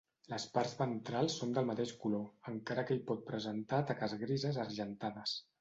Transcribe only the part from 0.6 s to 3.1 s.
ventrals són del mateix color, encara que hi